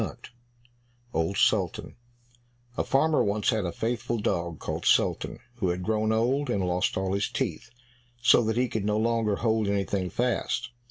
48 0.01 0.29
Old 1.13 1.37
Sultan 1.37 1.95
A 2.75 2.83
farmer 2.83 3.23
once 3.23 3.51
had 3.51 3.65
a 3.65 3.71
faithful 3.71 4.17
dog 4.17 4.57
called 4.57 4.83
Sultan, 4.83 5.37
who 5.57 5.69
had 5.69 5.83
grown 5.83 6.11
old, 6.11 6.49
and 6.49 6.65
lost 6.65 6.97
all 6.97 7.13
his 7.13 7.29
teeth, 7.29 7.69
so 8.19 8.41
that 8.45 8.57
he 8.57 8.67
could 8.67 8.83
no 8.83 8.97
longer 8.97 9.35
hold 9.35 9.67
anything 9.67 10.09
fast. 10.09 10.71